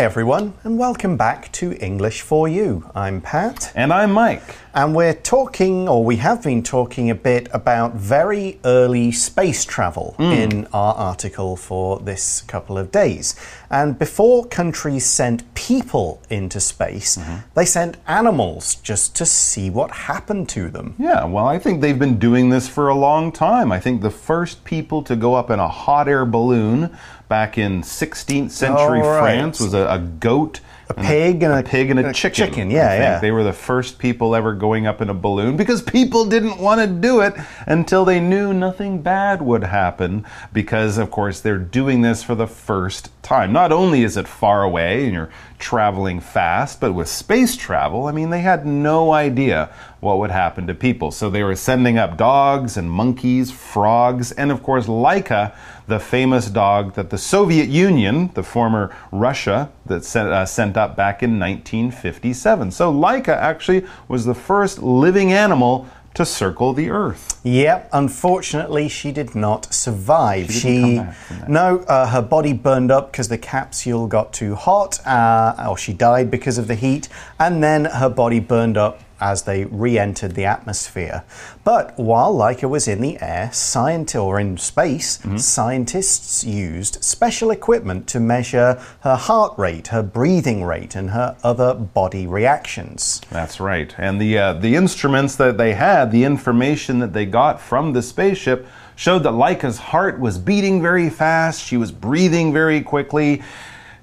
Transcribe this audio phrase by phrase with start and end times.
[0.00, 2.90] Hi, everyone, and welcome back to English for You.
[2.94, 3.70] I'm Pat.
[3.74, 4.56] And I'm Mike.
[4.72, 10.14] And we're talking, or we have been talking a bit about very early space travel
[10.18, 10.32] Mm.
[10.32, 13.34] in our article for this couple of days.
[13.70, 17.36] And before countries sent people into space, Mm-hmm.
[17.54, 20.94] they sent animals just to see what happened to them.
[20.98, 23.70] Yeah, well, I think they've been doing this for a long time.
[23.70, 26.88] I think the first people to go up in a hot air balloon
[27.30, 29.20] back in 16th century right.
[29.20, 30.60] France was a, a goat.
[30.90, 32.46] A pig and a- pig and a, a chicken.
[32.48, 33.20] chicken, yeah, yeah.
[33.20, 36.80] They were the first people ever going up in a balloon because people didn't want
[36.80, 37.34] to do it
[37.66, 40.26] until they knew nothing bad would happen.
[40.52, 43.52] Because, of course, they're doing this for the first time.
[43.52, 48.12] Not only is it far away and you're traveling fast, but with space travel, I
[48.12, 51.12] mean, they had no idea what would happen to people.
[51.12, 55.54] So they were sending up dogs and monkeys, frogs, and of course, Laika,
[55.90, 60.96] the famous dog that the Soviet Union, the former Russia, that sent, uh, sent up
[60.96, 62.70] back in 1957.
[62.70, 67.40] So Laika actually was the first living animal to circle the Earth.
[67.42, 70.50] Yep, unfortunately, she did not survive.
[70.52, 74.32] She didn't come back from no, uh, her body burned up because the capsule got
[74.32, 78.76] too hot, uh, or she died because of the heat, and then her body burned
[78.76, 81.24] up as they re-entered the atmosphere.
[81.64, 85.36] But while Laika was in the air, scientists or in space, Mm-hmm.
[85.36, 91.74] scientists used special equipment to measure her heart rate, her breathing rate, and her other
[91.74, 93.20] body reactions.
[93.30, 93.94] That's right.
[93.98, 98.02] And the uh, the instruments that they had, the information that they got from the
[98.02, 98.66] spaceship
[98.96, 103.42] showed that Laika's heart was beating very fast, she was breathing very quickly.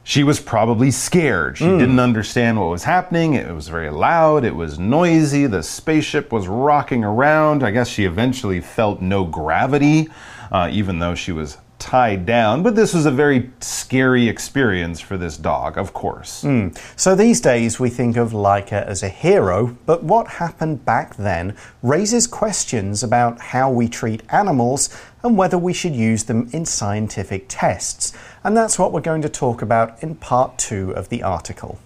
[0.08, 1.58] She was probably scared.
[1.58, 3.34] She didn't understand what was happening.
[3.34, 4.46] It was very loud.
[4.46, 5.48] It was noisy.
[5.48, 7.62] The spaceship was rocking around.
[7.62, 10.08] I guess she eventually felt no gravity,
[10.50, 12.64] uh, even though she was tied down.
[12.64, 16.42] But this was a very scary experience for this dog, of course.
[16.42, 16.70] Hmm.
[16.96, 21.56] So these days we think of Laika as a hero, but what happened back then
[21.82, 24.90] raises questions about how we treat animals
[25.24, 28.14] and whether we should use them in scientific tests.
[28.44, 31.80] And that's what we're going to talk about in part two of the article.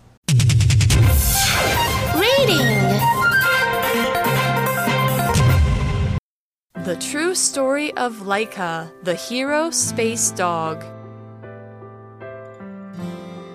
[6.84, 10.84] The True Story of Laika, the Hero Space Dog.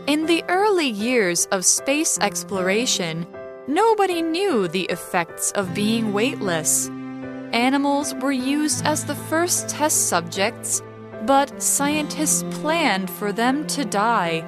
[0.06, 3.26] In the early years of space exploration,
[3.66, 6.86] nobody knew the effects of being weightless.
[7.52, 10.80] Animals were used as the first test subjects,
[11.24, 14.44] but scientists planned for them to die.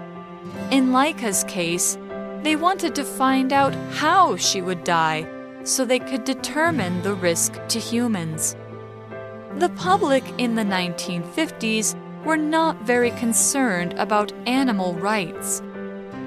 [0.71, 1.99] In Laika's case,
[2.45, 5.27] they wanted to find out how she would die
[5.65, 8.55] so they could determine the risk to humans.
[9.58, 15.62] The public in the 1950s were not very concerned about animal rights.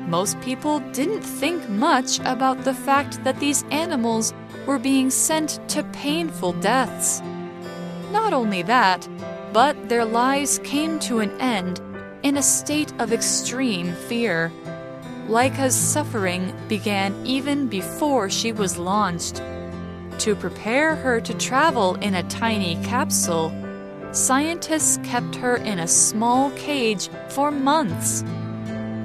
[0.09, 4.34] Most people didn't think much about the fact that these animals
[4.66, 7.22] were being sent to painful deaths.
[8.12, 9.08] Not only that,
[9.53, 11.80] but their lives came to an end
[12.24, 14.52] in a state of extreme fear.
[15.30, 19.41] Laika's suffering began even before she was launched.
[20.22, 23.52] To prepare her to travel in a tiny capsule,
[24.12, 28.24] scientists kept her in a small cage for months.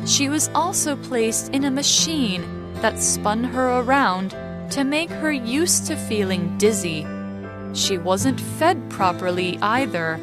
[0.04, 2.44] She was also placed in a machine
[2.82, 4.32] that spun her around
[4.72, 7.06] to make her used to feeling dizzy.
[7.72, 10.21] She wasn't fed properly either.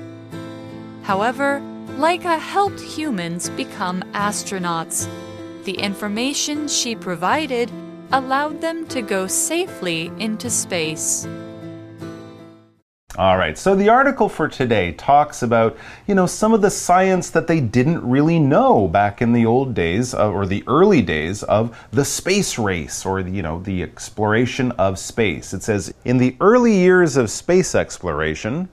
[1.02, 1.60] However,
[1.98, 5.10] Laika helped humans become astronauts.
[5.64, 7.72] The information she provided
[8.14, 11.28] allowed them to go safely into space.
[13.16, 15.78] All right, so the article for today talks about,
[16.08, 19.74] you know, some of the science that they didn't really know back in the old
[19.76, 24.72] days uh, or the early days of the space race or, you know, the exploration
[24.74, 25.54] of space.
[25.54, 28.68] It says, in the early years of space exploration,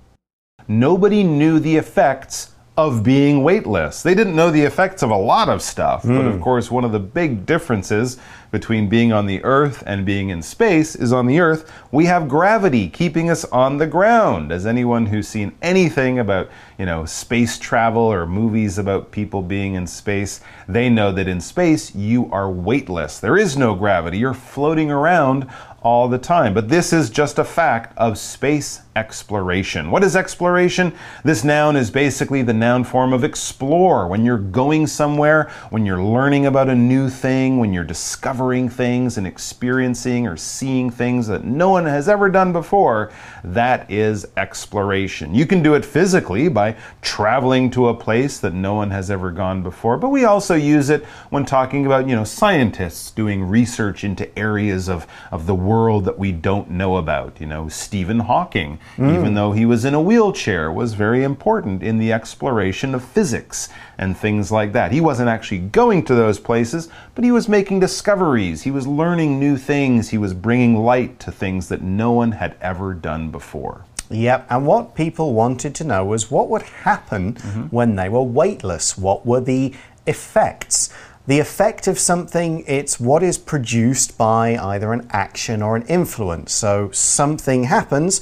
[0.69, 4.03] nobody knew the effects of being weightless.
[4.03, 6.93] They didn't know the effects of a lot of stuff, but of course, one of
[6.93, 8.17] the big differences
[8.51, 12.29] between being on the Earth and being in space is on the Earth, we have
[12.29, 14.51] gravity keeping us on the ground.
[14.53, 16.49] As anyone who's seen anything about,
[16.79, 21.41] you know, space travel or movies about people being in space, they know that in
[21.41, 23.21] space you are weightless.
[23.21, 24.19] There is no gravity.
[24.19, 25.49] You're floating around
[25.83, 26.53] all the time.
[26.53, 29.91] But this is just a fact of space exploration.
[29.91, 30.93] What is exploration?
[31.25, 34.07] This noun is basically the noun form of explore.
[34.07, 38.71] When you're going somewhere, when you're learning about a new thing, when you're discovering discovering
[38.71, 43.13] things and experiencing or seeing things that no one has ever done before,
[43.45, 45.35] that is exploration.
[45.35, 49.31] You can do it physically by traveling to a place that no one has ever
[49.31, 54.05] gone before, but we also use it when talking about, you know, scientists doing research
[54.05, 57.39] into areas of, of the world that we don't know about.
[57.41, 59.15] You know, Stephen Hawking, mm.
[59.15, 63.69] even though he was in a wheelchair, was very important in the exploration of physics
[64.01, 64.93] and things like that.
[64.93, 68.63] He wasn't actually going to those places, but he was making discoveries.
[68.63, 70.09] He was learning new things.
[70.09, 73.85] He was bringing light to things that no one had ever done before.
[74.09, 77.69] Yep, and what people wanted to know was what would happen mm -hmm.
[77.71, 78.99] when they were weightless?
[78.99, 79.73] What were the
[80.07, 80.91] effects?
[81.27, 86.53] The effect of something, it's what is produced by either an action or an influence.
[86.55, 88.21] So something happens,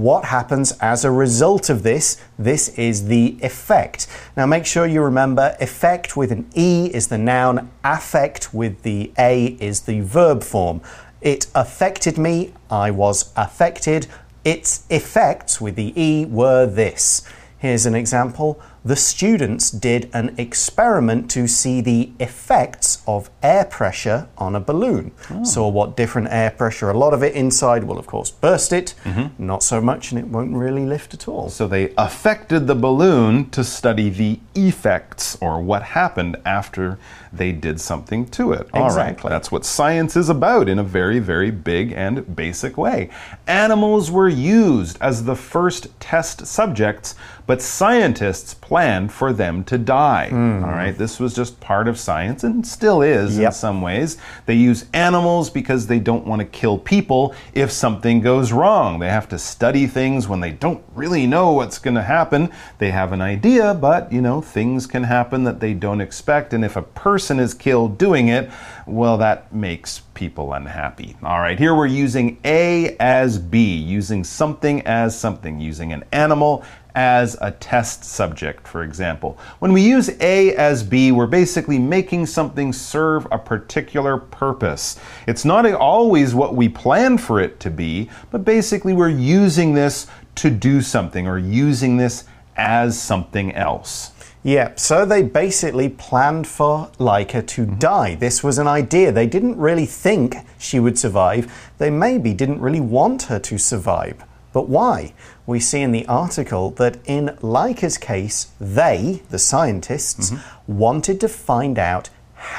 [0.00, 2.20] what happens as a result of this.
[2.38, 4.06] This is the effect.
[4.36, 9.12] Now make sure you remember effect with an E is the noun, affect with the
[9.18, 10.80] A is the verb form.
[11.20, 14.06] It affected me, I was affected.
[14.42, 17.22] Its effects with the E were this.
[17.58, 24.28] Here's an example the students did an experiment to see the effects of air pressure
[24.38, 25.12] on a balloon.
[25.30, 25.44] Oh.
[25.44, 28.94] Saw what different air pressure, a lot of it inside will, of course, burst it,
[29.04, 29.30] mm -hmm.
[29.38, 31.48] not so much, and it won't really lift at all.
[31.48, 36.98] So they affected the balloon to study the effects or what happened after
[37.32, 38.68] they did something to it.
[38.72, 39.30] All exactly.
[39.30, 43.08] right, that's what science is about in a very, very big and basic way.
[43.46, 47.14] Animals were used as the first test subjects,
[47.46, 50.28] but scientists planned for them to die.
[50.30, 50.64] Mm.
[50.64, 53.48] All right, this was just part of science and still is yep.
[53.48, 54.16] in some ways.
[54.46, 58.98] They use animals because they don't want to kill people if something goes wrong.
[58.98, 62.50] They have to study things when they don't really know what's going to happen.
[62.78, 66.52] They have an idea, but you know, things can happen that they don't expect.
[66.52, 68.50] And if a person is killed doing it,
[68.86, 71.16] well, that makes people unhappy.
[71.22, 76.64] All right, here we're using A as B, using something as something, using an animal
[76.94, 79.38] as a test subject, for example.
[79.58, 84.98] When we use A as B, we're basically making something serve a particular purpose.
[85.26, 90.06] It's not always what we plan for it to be, but basically we're using this
[90.36, 92.24] to do something or using this
[92.56, 94.12] as something else.
[94.42, 97.78] Yeah, so they basically planned for Laika to mm -hmm.
[97.78, 98.16] die.
[98.16, 99.12] This was an idea.
[99.12, 101.46] They didn't really think she would survive.
[101.78, 104.14] They maybe didn't really want her to survive.
[104.52, 105.12] But why?
[105.50, 110.78] We see in the article that in Laika's case, they, the scientists, mm -hmm.
[110.78, 112.10] wanted to find out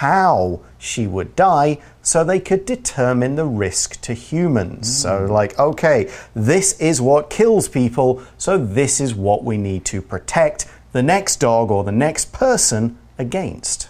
[0.01, 4.87] how she would die so they could determine the risk to humans.
[4.87, 5.01] Mm.
[5.03, 10.01] So, like, okay, this is what kills people, so this is what we need to
[10.01, 13.87] protect the next dog or the next person against.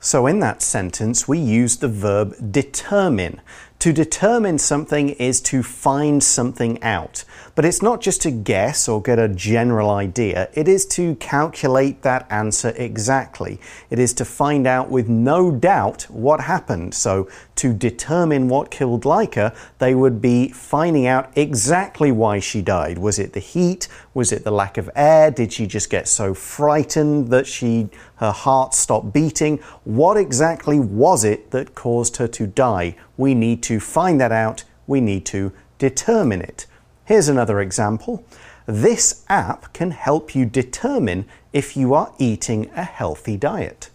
[0.00, 3.40] So, in that sentence, we use the verb determine.
[3.80, 7.24] To determine something is to find something out.
[7.54, 12.02] But it's not just to guess or get a general idea, it is to calculate
[12.02, 13.58] that answer exactly.
[13.88, 16.92] It is to find out with no doubt what happened.
[16.94, 22.98] So, to determine what killed Laika, they would be finding out exactly why she died.
[22.98, 23.88] Was it the heat?
[24.12, 25.30] Was it the lack of air?
[25.30, 27.88] Did she just get so frightened that she
[28.20, 29.58] her heart stopped beating?
[29.84, 32.96] What exactly was it that caused her to die?
[33.16, 34.64] We need to find that out.
[34.86, 36.66] We need to determine it.
[37.06, 38.24] Here's another example.
[38.66, 43.90] This app can help you determine if you are eating a healthy diet.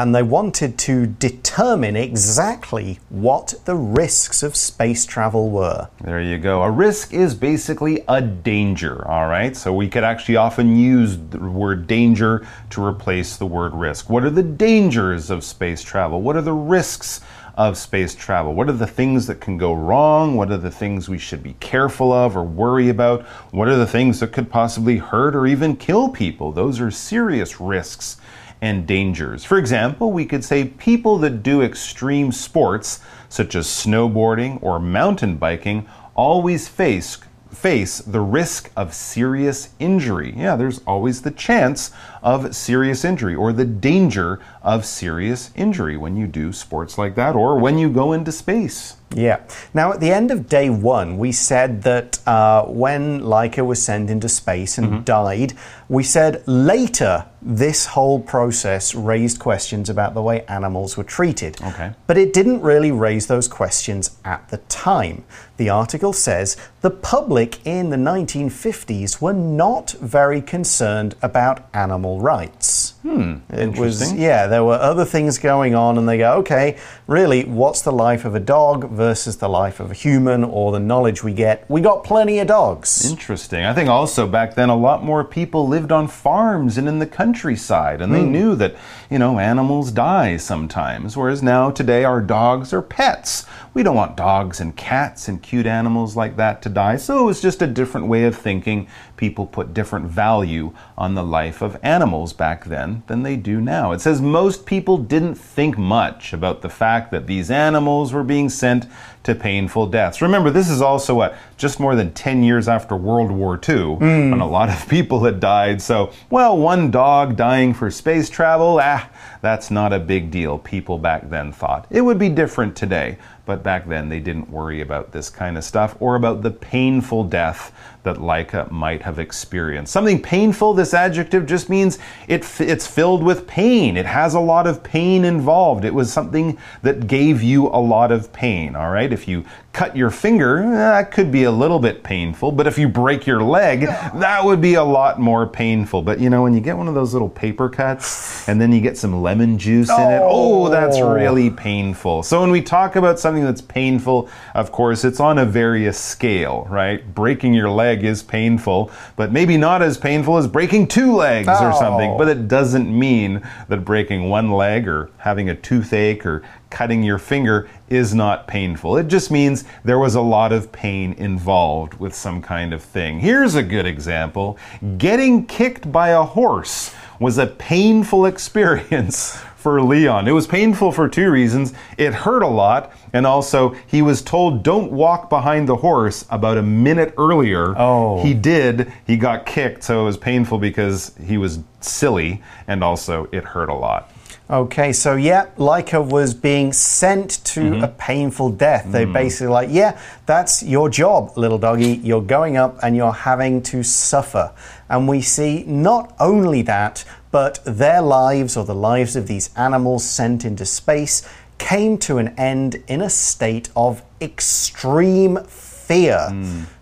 [0.00, 5.90] And they wanted to determine exactly what the risks of space travel were.
[6.02, 6.62] There you go.
[6.62, 9.54] A risk is basically a danger, all right?
[9.54, 14.08] So we could actually often use the word danger to replace the word risk.
[14.08, 16.22] What are the dangers of space travel?
[16.22, 17.20] What are the risks?
[17.56, 18.54] of space travel?
[18.54, 20.36] What are the things that can go wrong?
[20.36, 23.22] What are the things we should be careful of or worry about?
[23.50, 26.52] What are the things that could possibly hurt or even kill people?
[26.52, 28.16] Those are serious risks
[28.60, 29.44] and dangers.
[29.44, 35.36] For example, we could say people that do extreme sports, such as snowboarding or mountain
[35.36, 37.18] biking, always face
[37.50, 40.32] face the risk of serious injury.
[40.36, 41.90] Yeah, there's always the chance
[42.22, 47.34] of serious injury or the danger of serious injury when you do sports like that
[47.34, 48.96] or when you go into space.
[49.14, 49.40] Yeah.
[49.74, 54.08] Now, at the end of day one, we said that uh, when Laika was sent
[54.10, 55.02] into space and Mm-hmm.
[55.02, 55.52] died,
[55.88, 61.60] we said later this whole process raised questions about the way animals were treated.
[61.62, 61.92] Okay.
[62.06, 65.24] But it didn't really raise those questions at the time.
[65.56, 72.94] The article says the public in the 1950s were not very concerned about animal rights.
[73.02, 73.36] Hmm.
[73.48, 74.20] It was, interesting.
[74.20, 76.76] yeah, there were other things going on, and they go, okay,
[77.06, 80.78] really, what's the life of a dog versus the life of a human or the
[80.78, 81.64] knowledge we get?
[81.70, 83.10] We got plenty of dogs.
[83.10, 83.64] Interesting.
[83.64, 87.06] I think also back then a lot more people lived on farms and in the
[87.06, 88.32] countryside, and they hmm.
[88.32, 88.76] knew that,
[89.10, 91.16] you know, animals die sometimes.
[91.16, 93.44] Whereas now, today, our dogs are pets.
[93.74, 96.96] We don't want dogs and cats and cute animals like that to die.
[96.96, 98.86] So it was just a different way of thinking.
[99.16, 103.90] People put different value on the life of animals back then than they do now.
[103.90, 108.48] It says most people didn't think much about the fact that these animals were being
[108.48, 108.86] sent
[109.22, 110.22] to painful deaths.
[110.22, 113.96] Remember, this is also what just more than 10 years after World War II,
[114.30, 115.82] when a lot of people had died.
[115.82, 119.08] So, well, one dog dying for space travel, ah,
[119.42, 120.58] that's not a big deal.
[120.58, 123.18] People back then thought it would be different today,
[123.50, 127.24] but back then they didn't worry about this kind of stuff or about the painful
[127.24, 127.72] death
[128.04, 129.92] that Laika might have experienced.
[129.92, 133.96] Something painful, this adjective just means it, f- it's filled with pain.
[133.98, 135.84] It has a lot of pain involved.
[135.84, 139.12] It was something that gave you a lot of pain, all right?
[139.12, 142.88] If you cut your finger, that could be a little bit painful, but if you
[142.88, 146.00] break your leg, that would be a lot more painful.
[146.02, 148.80] But you know, when you get one of those little paper cuts and then you
[148.80, 151.12] get some lemon juice in it, oh, that's Oh.
[151.12, 152.22] really painful.
[152.22, 156.66] So when we talk about something that's painful, of course, it's on a various scale,
[156.70, 157.14] right?
[157.14, 161.72] Breaking your leg is painful, but maybe not as painful as breaking two legs or
[161.72, 162.10] something.
[162.12, 162.18] Oh.
[162.18, 167.18] But it doesn't mean that breaking one leg or having a toothache or cutting your
[167.18, 168.96] finger is not painful.
[168.96, 173.20] It just means there was a lot of pain involved with some kind of thing.
[173.20, 174.56] Here's a good example
[174.96, 180.26] getting kicked by a horse was a painful experience for Leon.
[180.26, 181.74] It was painful for two reasons.
[181.98, 186.56] It hurt a lot, and also he was told don't walk behind the horse about
[186.56, 187.74] a minute earlier.
[187.76, 188.22] Oh.
[188.22, 188.90] He did.
[189.06, 193.68] He got kicked, so it was painful because he was silly, and also it hurt
[193.68, 194.10] a lot.
[194.48, 197.84] Okay, so yeah, Laika was being sent to Mm-hmm.
[197.84, 198.84] a painful death.
[198.88, 199.12] They Mm.
[199.12, 202.00] basically like, yeah, that's your job, little doggy.
[202.02, 204.50] You're going up and you're having to suffer.
[204.88, 210.04] And we see not only that, but their lives or the lives of these animals
[210.04, 216.28] sent into space came to an end in a state of extreme fear.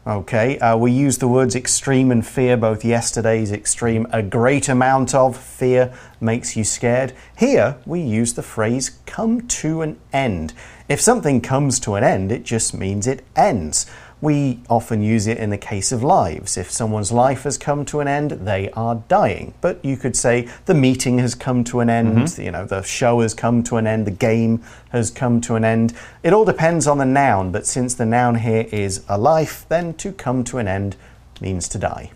[0.07, 5.15] Okay, uh, we use the words extreme and fear both yesterday's extreme, a great amount
[5.15, 7.13] of fear makes you scared.
[7.37, 10.55] Here we use the phrase come to an end.
[10.89, 13.87] If something comes to an end, it just means it ends.
[14.21, 16.57] We often use it in the case of lives.
[16.57, 19.55] If someone's life has come to an end, they are dying.
[19.61, 22.43] But you could say the meeting has come to an end, mm-hmm.
[22.43, 25.65] you know, the show has come to an end, the game has come to an
[25.65, 25.95] end.
[26.23, 29.95] It all depends on the noun, but since the noun here is a life, then
[29.95, 30.97] to come to an end
[31.41, 32.11] means to die.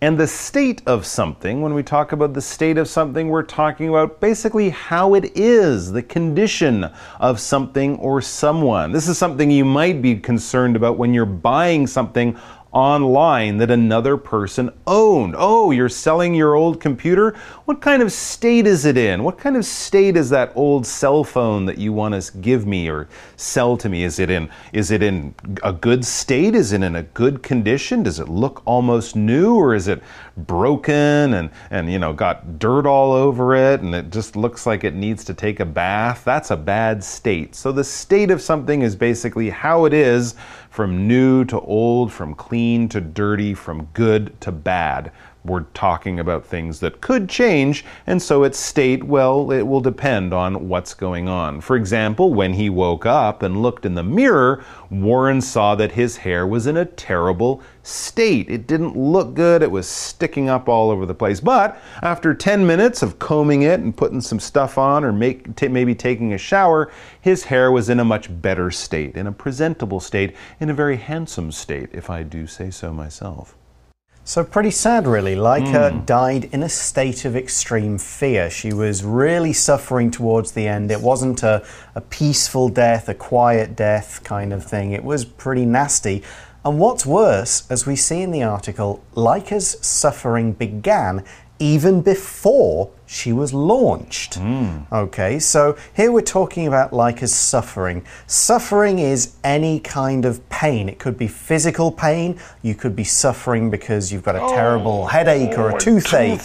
[0.00, 3.88] And the state of something, when we talk about the state of something, we're talking
[3.88, 6.84] about basically how it is, the condition
[7.18, 8.92] of something or someone.
[8.92, 12.38] This is something you might be concerned about when you're buying something
[12.72, 15.34] online that another person owned.
[15.38, 17.34] Oh, you're selling your old computer?
[17.64, 19.24] What kind of state is it in?
[19.24, 22.88] What kind of state is that old cell phone that you want to give me
[22.88, 24.04] or sell to me?
[24.04, 26.54] Is it in is it in a good state?
[26.54, 28.02] Is it in a good condition?
[28.02, 30.02] Does it look almost new or is it
[30.36, 34.84] broken and and you know got dirt all over it and it just looks like
[34.84, 36.22] it needs to take a bath?
[36.24, 37.54] That's a bad state.
[37.54, 40.34] So the state of something is basically how it is
[40.70, 45.12] from new to old, from clean to dirty, from good to bad.
[45.44, 50.34] We're talking about things that could change, and so its state, well, it will depend
[50.34, 51.60] on what's going on.
[51.60, 56.18] For example, when he woke up and looked in the mirror, Warren saw that his
[56.18, 58.50] hair was in a terrible state.
[58.50, 61.40] It didn't look good, it was sticking up all over the place.
[61.40, 65.94] But after 10 minutes of combing it and putting some stuff on or make, maybe
[65.94, 66.90] taking a shower,
[67.20, 70.96] his hair was in a much better state, in a presentable state, in a very
[70.96, 73.56] handsome state, if I do say so myself.
[74.28, 75.34] So, pretty sad, really.
[75.34, 76.04] Laika hmm.
[76.04, 78.50] died in a state of extreme fear.
[78.50, 80.90] She was really suffering towards the end.
[80.90, 84.92] It wasn't a, a peaceful death, a quiet death kind of thing.
[84.92, 86.22] It was pretty nasty.
[86.62, 91.24] And what's worse, as we see in the article, Laika's suffering began
[91.58, 94.38] even before she was launched.
[94.92, 98.04] Okay, so here we're talking about Laika's suffering.
[98.26, 100.90] Suffering is any kind of pain.
[100.90, 105.56] It could be physical pain, you could be suffering because you've got a terrible headache
[105.56, 106.42] or a toothache.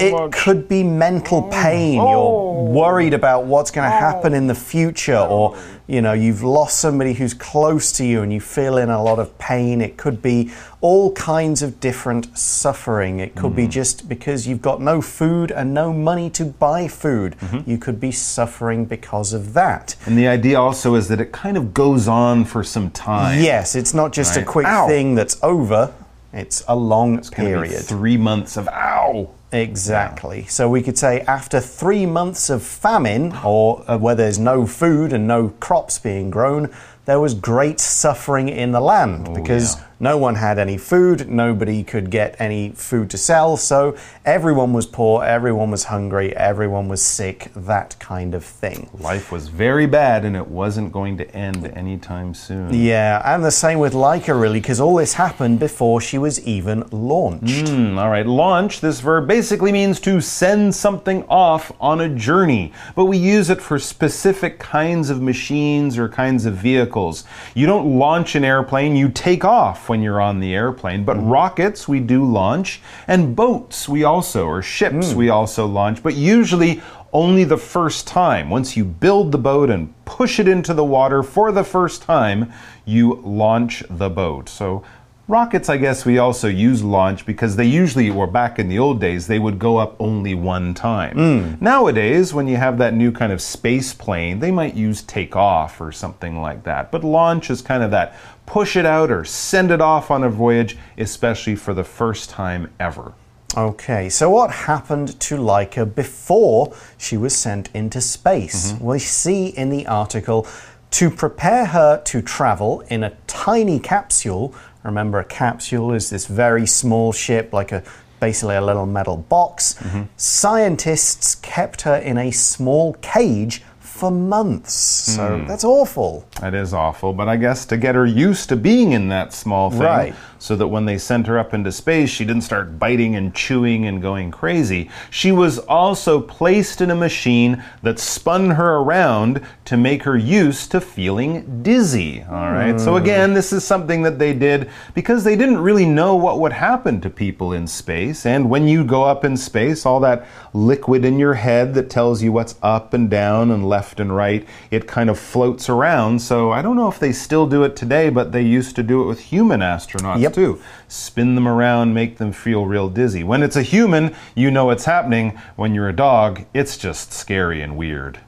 [0.00, 1.94] It could be mental pain.
[1.94, 6.80] You're worried about what's going to happen in the future, or you know, you've lost
[6.80, 9.80] somebody who's close to you and you feel in a lot of pain.
[9.80, 10.50] It could be
[10.80, 13.20] all kinds of different suffering.
[13.20, 17.36] It could be just because you've got no food and no money to buy food.
[17.66, 19.96] You could be suffering because of that.
[20.06, 23.42] And the idea also is that it kind of goes on for some time.
[23.42, 24.86] Yes, it's not just a quick Ow.
[24.88, 25.92] thing that's over.
[26.32, 27.82] It's a long be period.
[27.84, 29.30] Three months of ow.
[29.52, 30.44] Exactly.
[30.46, 35.12] So we could say after three months of famine, or uh, where there's no food
[35.12, 36.74] and no crops being grown,
[37.06, 39.82] there was great suffering in the land because yeah.
[39.98, 44.86] No one had any food, nobody could get any food to sell, so everyone was
[44.86, 48.90] poor, everyone was hungry, everyone was sick, that kind of thing.
[48.98, 52.74] Life was very bad and it wasn't going to end anytime soon.
[52.74, 56.84] Yeah, and the same with Laika, really, because all this happened before she was even
[56.90, 57.68] launched.
[57.68, 62.72] Hmm, all right, launch, this verb basically means to send something off on a journey,
[62.94, 67.24] but we use it for specific kinds of machines or kinds of vehicles.
[67.54, 71.28] You don't launch an airplane, you take off when you're on the airplane, but mm-hmm.
[71.28, 75.14] rockets we do launch, and boats we also, or ships mm.
[75.14, 78.50] we also launch, but usually only the first time.
[78.50, 82.52] Once you build the boat and push it into the water for the first time,
[82.84, 84.48] you launch the boat.
[84.48, 84.84] So
[85.28, 89.00] Rockets, I guess we also use launch because they usually, or back in the old
[89.00, 91.16] days, they would go up only one time.
[91.16, 91.60] Mm.
[91.60, 95.90] Nowadays, when you have that new kind of space plane, they might use takeoff or
[95.90, 96.92] something like that.
[96.92, 98.14] But launch is kind of that
[98.46, 102.72] push it out or send it off on a voyage, especially for the first time
[102.80, 103.12] ever.
[103.56, 108.72] Okay, so what happened to Laika before she was sent into space?
[108.72, 108.84] Mm-hmm.
[108.84, 110.46] We see in the article
[110.92, 114.54] to prepare her to travel in a tiny capsule.
[114.82, 117.82] Remember, a capsule is this very small ship, like a
[118.20, 119.74] basically a little metal box.
[119.74, 120.02] Mm-hmm.
[120.16, 123.62] Scientists kept her in a small cage
[123.96, 124.72] for months.
[124.72, 125.46] So hmm.
[125.46, 126.26] that's awful.
[126.40, 129.70] That is awful, but I guess to get her used to being in that small
[129.70, 130.14] thing, Right.
[130.38, 133.86] So that when they sent her up into space, she didn't start biting and chewing
[133.86, 134.90] and going crazy.
[135.10, 140.70] She was also placed in a machine that spun her around to make her used
[140.70, 142.22] to feeling dizzy.
[142.22, 143.02] All right, so hmm.
[143.02, 147.00] again, this is something that they did because they didn't really know what would happen
[147.00, 148.26] to people in space.
[148.26, 152.22] And when you go up in space, all that liquid in your head that tells
[152.22, 156.20] you what's up and down and left and right, it kind of floats around.
[156.20, 159.02] So I don't know if they still do it today, but they used to do
[159.02, 160.35] it with human astronauts Yep.
[160.36, 160.60] Too.
[160.86, 163.24] Spin them around, make them feel real dizzy.
[163.24, 165.40] When it's a human, you know it's happening.
[165.56, 168.20] When you're a dog, it's just scary and weird.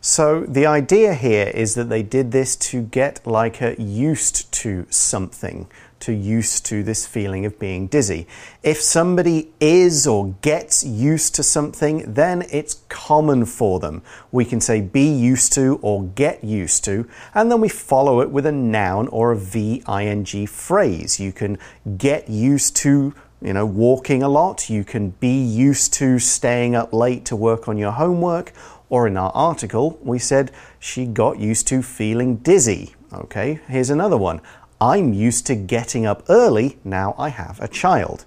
[0.00, 5.68] So the idea here is that they did this to get Laika used to something,
[6.00, 8.26] to used to this feeling of being dizzy.
[8.62, 14.02] If somebody is or gets used to something, then it's common for them.
[14.32, 18.30] We can say be used to or get used to, and then we follow it
[18.30, 21.20] with a noun or a VING phrase.
[21.20, 21.58] You can
[21.96, 24.68] get used to you know, walking a lot.
[24.68, 28.52] You can be used to staying up late to work on your homework.
[28.88, 32.94] Or in our article, we said she got used to feeling dizzy.
[33.12, 34.40] Okay, here's another one.
[34.82, 38.24] I'm used to getting up early now I have a child.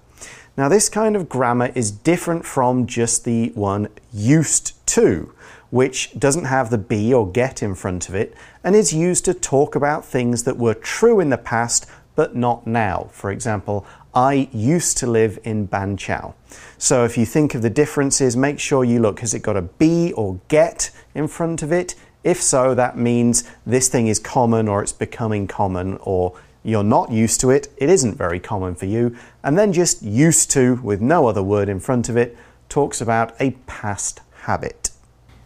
[0.56, 5.34] Now, this kind of grammar is different from just the one used to,
[5.70, 9.34] which doesn't have the be or get in front of it and is used to
[9.34, 13.08] talk about things that were true in the past but not now.
[13.10, 16.34] For example, I used to live in Banqiao.
[16.78, 19.62] So if you think of the differences, make sure you look has it got a
[19.62, 21.96] be or get in front of it?
[22.22, 26.34] If so, that means this thing is common or it's becoming common or
[26.64, 29.16] you're not used to it, it isn't very common for you.
[29.44, 32.36] And then just used to with no other word in front of it
[32.68, 34.90] talks about a past habit.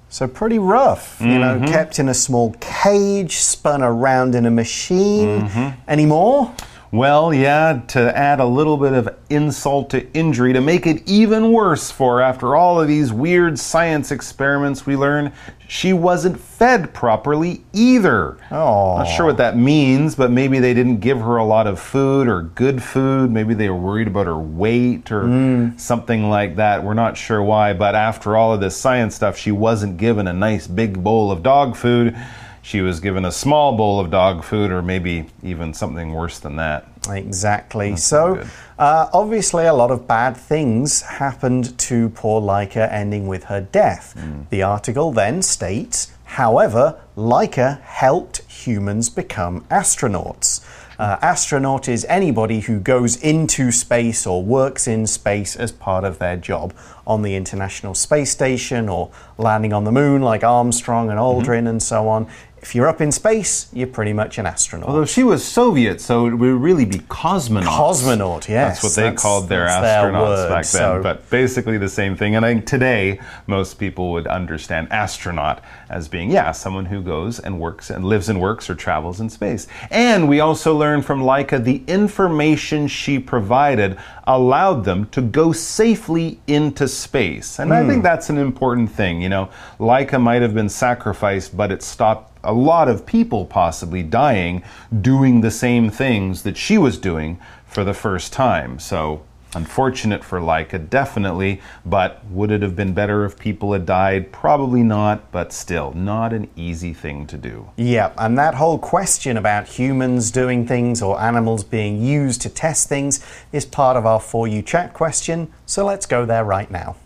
[0.09, 1.67] So pretty rough, you know, mm-hmm.
[1.67, 5.43] kept in a small cage, spun around in a machine.
[5.43, 5.81] Mm-hmm.
[5.87, 6.55] Any more?
[6.90, 11.53] Well, yeah, to add a little bit of insult to injury, to make it even
[11.53, 15.33] worse for after all of these weird science experiments we learn,
[15.68, 18.38] she wasn't fed properly either.
[18.51, 18.98] Aw.
[18.98, 22.27] Not sure what that means, but maybe they didn't give her a lot of food
[22.27, 23.31] or good food.
[23.31, 25.77] Maybe they were worried about her weight or hmm.
[25.77, 26.83] something like that.
[26.83, 30.33] We're not sure why, but after all of this science stuff, she wasn't given a
[30.33, 32.16] nice big bowl of dog food.
[32.62, 36.57] She was given a small bowl of dog food, or maybe even something worse than
[36.57, 36.87] that.
[37.09, 37.97] Exactly.
[37.97, 38.44] so,
[38.79, 44.14] uh, obviously, a lot of bad things happened to poor Laika, ending with her death.
[44.51, 50.61] The article then states, however, Laika helped humans become astronauts.
[50.99, 56.18] Uh, astronaut is anybody who goes into space or works in space as part of
[56.18, 56.75] their job
[57.07, 61.81] on the International Space Station or landing on the moon, like Armstrong and Aldrin and
[61.81, 62.27] so on.
[62.61, 64.88] If you're up in space, you're pretty much an astronaut.
[64.88, 67.62] Although she was Soviet, so it would really be cosmonaut.
[67.64, 68.81] Cosmonaut, yes.
[68.81, 70.64] That's what they That's- called their that's their astronauts word, back then.
[70.64, 72.35] so- But basically the same thing.
[72.35, 77.38] And I think today, most people would understand astronaut as being, yeah, someone who goes
[77.38, 79.66] and works and lives and works or travels in space.
[79.90, 86.38] And we also learned from Laika the information she provided allowed them to go safely
[86.47, 87.59] into space.
[87.59, 87.88] And I Hmm.
[87.88, 89.23] think that's an important thing.
[89.23, 89.49] You know,
[89.81, 94.63] Laika might have been sacrificed, but it stopped a lot of people possibly dying
[95.03, 98.79] doing the same things that she was doing for the first time.
[98.79, 99.23] So,
[99.55, 104.33] unfortunate for Laika, definitely, but would it have been better if people had died?
[104.33, 107.69] Probably not, but still, not an easy thing to do.
[107.77, 112.89] Yeah, and that whole question about humans doing things or animals being used to test
[112.89, 116.97] things is part of our For You chat question, so let's go there right now.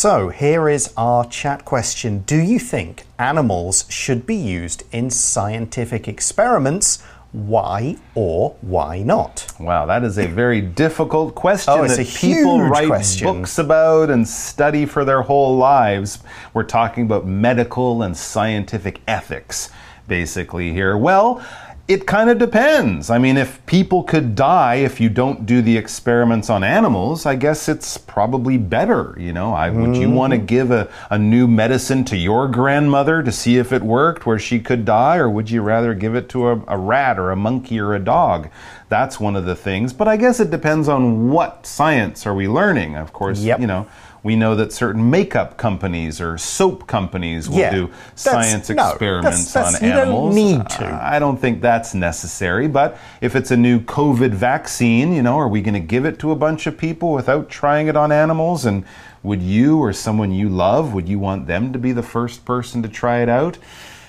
[0.00, 6.08] So, here is our chat question Do you think animals should be used in scientific
[6.08, 7.02] experiments?
[7.32, 9.52] Why or why not?
[9.60, 13.26] Wow, that is a very difficult question Oh, it's that a people huge write question.
[13.26, 16.20] books about and study for their whole lives.
[16.54, 19.68] We're talking about medical and scientific ethics,
[20.08, 20.96] basically, here.
[20.96, 21.44] Well,
[21.90, 23.10] it kind of depends.
[23.10, 27.34] I mean, if people could die if you don't do the experiments on animals, I
[27.34, 29.16] guess it's probably better.
[29.18, 30.46] You know, I, would you want to Mm-hmm.
[30.46, 34.60] give a, a new medicine to your grandmother to see if it worked where she
[34.60, 37.80] could die, or would you rather give it to a, a rat or a monkey
[37.80, 38.48] or a dog?
[38.88, 39.92] That's one of the things.
[39.92, 42.96] But I guess it depends on what science are we learning.
[42.96, 43.60] Of course, Yep.
[43.60, 43.86] you know,
[44.22, 48.92] we know that certain makeup companies or soap companies will Yeah, do science no, that's-
[48.92, 50.34] experiments that's- on you don't animals.
[50.34, 51.00] need to.
[51.02, 52.68] I don't think that's necessary.
[52.68, 56.18] But if it's a new COVID vaccine, you know, are we going to give it
[56.18, 58.66] to a bunch of people without trying it on animals?
[58.66, 58.84] And
[59.22, 62.82] would you or someone you love, would you want them to be the first person
[62.82, 63.56] to try it out?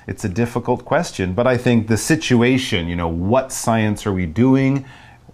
[0.07, 4.25] It's a difficult question, but I think the situation, you know, what science are we
[4.25, 4.83] doing?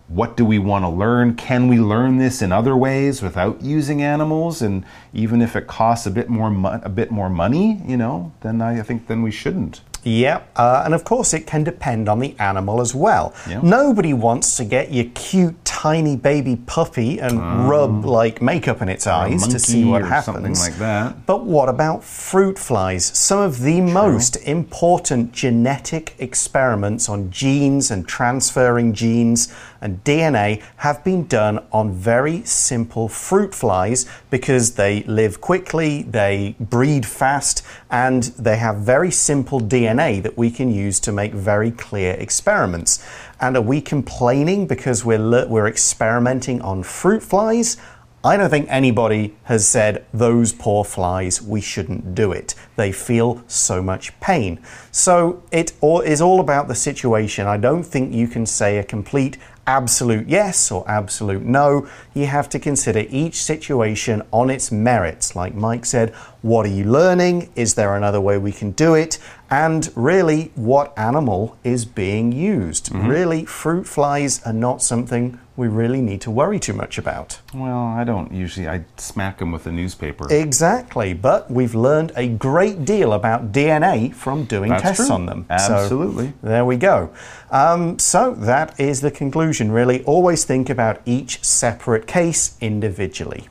[0.08, 1.36] What do we want to learn?
[1.36, 4.62] Can we learn this in other ways without using animals?
[4.62, 8.32] And even if it costs a bit more, mo- a bit more money, you know,
[8.40, 9.82] then I think then we shouldn't.
[10.08, 13.34] Yeah, uh, and of course it can depend on the animal as well.
[13.62, 19.06] Nobody wants to get your cute tiny baby puppy and rub like makeup in its
[19.06, 20.26] eyes to see what happens.
[20.26, 21.26] something like that.
[21.26, 23.06] But what about fruit flies?
[23.06, 31.04] Some of the most important genetic experiments on genes and transferring genes and DNA have
[31.04, 38.24] been done on very simple fruit flies because they live quickly, they breed fast, and
[38.40, 43.06] they have very simple DNA that we can use to make very clear experiments.
[43.42, 47.78] And are we complaining because we're, we're experimenting on fruit flies?
[48.24, 52.56] I don't think anybody has said those poor flies, we shouldn't do it.
[52.76, 54.60] They feel so much pain.
[54.92, 57.48] So it all is all about the situation.
[57.48, 61.88] I don't think you can say a complete absolute yes or absolute no.
[62.14, 65.36] You have to consider each situation on its merits.
[65.36, 67.52] Like Mike said, what are you learning?
[67.56, 69.20] Is there another way we can do it?
[69.50, 72.94] And really, what animal is being used?
[72.94, 77.40] Really, fruit flies are not something we really need to worry too much about.
[77.54, 78.68] Well, I don't usually.
[78.68, 80.32] I smack them with a newspaper.
[80.32, 85.16] Exactly, but we've learned a great deal about DNA from doing That's tests true.
[85.16, 85.46] on them.
[85.50, 86.34] So, Absolutely.
[86.44, 87.10] there we go.
[87.50, 90.04] Um, so that is the conclusion, really.
[90.04, 93.48] Always think about each separate case individually.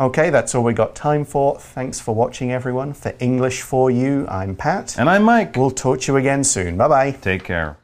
[0.00, 1.58] Okay, that's all we got time for.
[1.58, 2.92] Thanks for watching, everyone.
[2.92, 4.96] For English for You, I'm Pat.
[4.96, 5.56] and I'm Mike.
[5.56, 6.76] we'll talk to you again soon.
[6.76, 7.10] Bye bye.
[7.10, 7.76] Take care.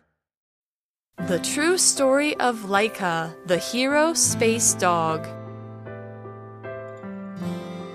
[1.26, 5.26] The true story of Laika, the hero space dog.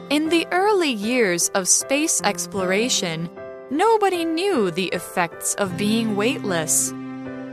[0.09, 3.29] In the early years of space exploration,
[3.71, 6.91] nobody knew the effects of being weightless.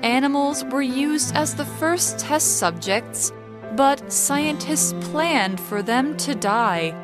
[0.02, 3.32] Animals were used as the first test subjects,
[3.76, 6.94] but scientists planned for them to die.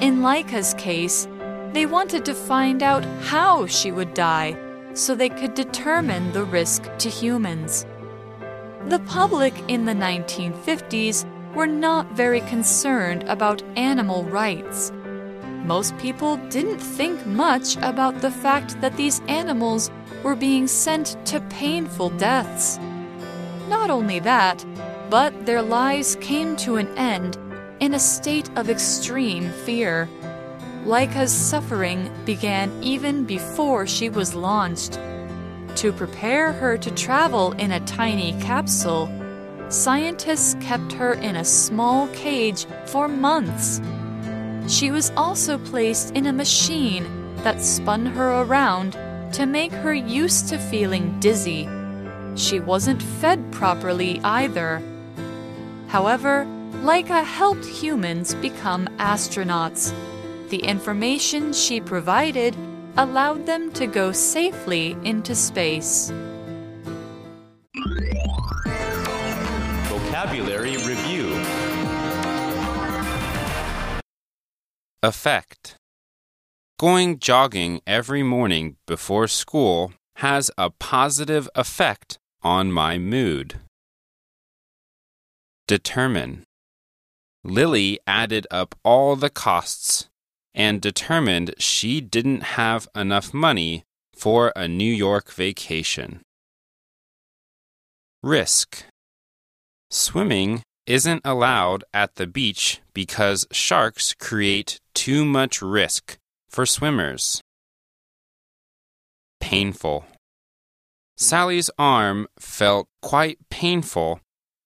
[0.00, 1.28] In Laika's case,
[1.72, 4.56] they wanted to find out how she would die
[4.94, 7.86] so they could determine the risk to humans.
[8.86, 14.92] The public in the 1950s were not very concerned about animal rights.
[15.64, 19.90] Most people didn't think much about the fact that these animals
[20.22, 22.78] were being sent to painful deaths.
[23.68, 24.64] Not only that,
[25.10, 27.38] but their lives came to an end
[27.80, 30.08] in a state of extreme fear.
[30.84, 34.98] Laika's suffering began even before she was launched.
[35.76, 39.08] To prepare her to travel in a tiny capsule,
[39.68, 43.80] scientists kept her in a small cage for months.
[44.66, 47.06] She was also placed in a machine
[47.44, 48.92] that spun her around
[49.34, 51.68] to make her used to feeling dizzy.
[52.34, 54.82] She wasn't fed properly either.
[55.88, 56.46] However,
[56.84, 59.92] Laika helped humans become astronauts.
[60.50, 62.54] The information she provided
[62.96, 66.12] allowed them to go safely into space.
[69.88, 71.32] Vocabulary Review
[75.02, 75.76] Effect
[76.78, 83.60] Going jogging every morning before school has a positive effect on my mood.
[85.68, 86.44] Determine
[87.44, 90.08] Lily added up all the costs
[90.54, 93.84] and determined she didn't have enough money
[94.16, 96.22] for a New York vacation.
[98.22, 98.86] Risk
[99.90, 106.16] Swimming isn't allowed at the beach because sharks create too much risk
[106.48, 107.42] for swimmers.
[109.38, 110.06] Painful.
[111.18, 114.20] Sally's arm felt quite painful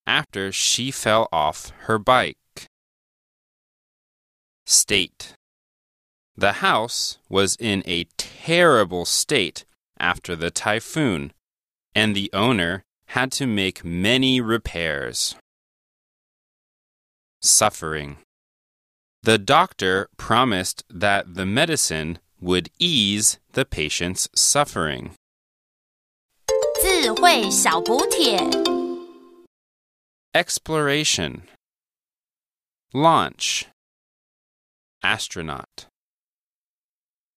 [0.05, 2.37] after she fell off her bike.
[4.65, 5.33] State.
[6.35, 9.65] The house was in a terrible state
[9.99, 11.33] after the typhoon,
[11.95, 15.35] and the owner had to make many repairs.
[17.41, 18.17] Suffering.
[19.23, 25.11] The doctor promised that the medicine would ease the patient's suffering.
[26.81, 28.80] 智慧小补帖。
[30.34, 31.42] Exploration.
[32.94, 33.66] Launch.
[35.02, 35.91] Astronaut.